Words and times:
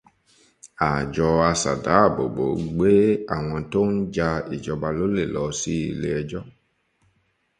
Àjọ 0.89 1.27
aṣèdáàbòbò 1.49 2.45
gbé 2.75 2.91
àwọn 3.35 3.61
tó 3.71 3.81
ń 3.89 3.93
ja 4.15 4.29
ìjọba 4.55 4.87
lólè 4.97 5.23
lọ 5.33 5.43
sí 5.59 5.73
ilèẹjọ́. 5.91 6.41